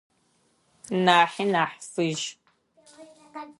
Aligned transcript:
Нахьи 1.05 1.45
нахь 1.51 1.77
фыжь. 1.91 2.25